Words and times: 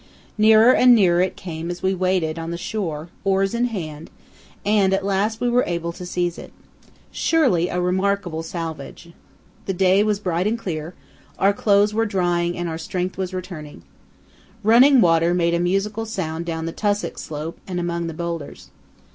Nearer 0.35 0.73
and 0.73 0.95
nearer 0.95 1.21
it 1.21 1.35
came 1.35 1.69
as 1.69 1.83
we 1.83 1.93
waited 1.93 2.39
on 2.39 2.49
the 2.49 2.57
shore, 2.57 3.09
oars 3.23 3.53
in 3.53 3.65
hand, 3.65 4.09
and 4.65 4.95
at 4.95 5.05
last 5.05 5.39
we 5.39 5.47
were 5.47 5.63
able 5.67 5.91
to 5.91 6.07
seize 6.07 6.39
it. 6.39 6.51
Surely 7.11 7.69
a 7.69 7.79
remarkable 7.79 8.41
salvage! 8.41 9.13
The 9.67 9.75
day 9.75 10.01
was 10.03 10.19
bright 10.19 10.47
and 10.47 10.57
clear; 10.57 10.95
our 11.37 11.53
clothes 11.53 11.93
were 11.93 12.07
drying 12.07 12.57
and 12.57 12.67
our 12.67 12.79
strength 12.79 13.15
was 13.15 13.31
returning. 13.31 13.83
Running 14.63 15.01
water 15.01 15.35
made 15.35 15.53
a 15.53 15.59
musical 15.59 16.07
sound 16.07 16.47
down 16.47 16.65
the 16.65 16.71
tussock 16.71 17.19
slope 17.19 17.59
and 17.67 17.79
among 17.79 18.07
the 18.07 18.15
boulders. 18.15 18.71